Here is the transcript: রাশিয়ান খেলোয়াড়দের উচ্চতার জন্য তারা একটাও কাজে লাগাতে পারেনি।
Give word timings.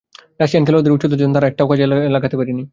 রাশিয়ান 0.41 0.63
খেলোয়াড়দের 0.65 0.95
উচ্চতার 0.95 1.19
জন্য 1.21 1.33
তারা 1.33 1.49
একটাও 1.49 1.67
কাজে 1.71 1.85
লাগাতে 2.15 2.35
পারেনি। 2.39 2.63